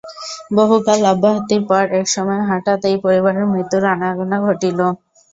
[0.51, 4.79] বহুকাল অব্যাহতির পর এক সময়ে হঠাৎ এই পরিবারে মৃত্যুর আনাগোনা ঘটিল।